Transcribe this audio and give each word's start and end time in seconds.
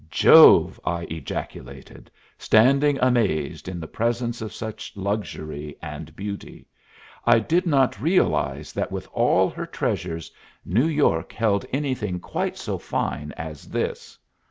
"Jove!" 0.09 0.79
I 0.83 1.03
ejaculated, 1.11 2.09
standing 2.39 2.97
amazed 3.03 3.67
in 3.69 3.79
the 3.79 3.85
presence 3.87 4.41
of 4.41 4.51
such 4.51 4.93
luxury 4.97 5.77
and 5.79 6.15
beauty. 6.15 6.65
"I 7.23 7.37
did 7.37 7.67
not 7.67 8.01
realize 8.01 8.73
that 8.73 8.91
with 8.91 9.07
all 9.13 9.47
her 9.51 9.67
treasures 9.67 10.31
New 10.65 10.87
York 10.87 11.31
held 11.33 11.67
anything 11.71 12.19
quite 12.19 12.57
so 12.57 12.79
fine 12.79 13.31
as 13.33 13.69
this. 13.69 14.17